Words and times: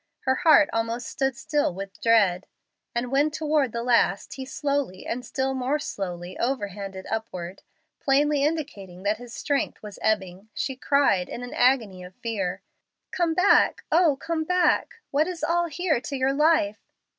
Her 0.21 0.33
heart 0.37 0.67
almost 0.73 1.05
stood 1.07 1.37
still 1.37 1.75
with 1.75 2.01
dread; 2.01 2.47
and 2.95 3.11
when 3.11 3.29
toward 3.29 3.71
the 3.71 3.83
last 3.83 4.33
he 4.33 4.45
slowly 4.47 5.05
and 5.05 5.23
still 5.23 5.53
more 5.53 5.77
slowly 5.77 6.35
overhanded 6.39 7.05
upward, 7.11 7.61
plainly 7.99 8.43
indicating 8.43 9.03
that 9.03 9.17
his 9.17 9.31
strength 9.31 9.83
was 9.83 9.99
ebbing, 10.01 10.49
she 10.55 10.75
cried, 10.75 11.29
in 11.29 11.43
an 11.43 11.53
agony 11.53 12.03
of 12.03 12.15
fear, 12.15 12.63
"Come 13.11 13.35
back, 13.35 13.83
oh 13.91 14.17
come 14.19 14.43
back! 14.43 14.95
What 15.11 15.27
is 15.27 15.43
all 15.43 15.67
here 15.67 16.01
to 16.01 16.15
your 16.15 16.33
life?" 16.33 16.79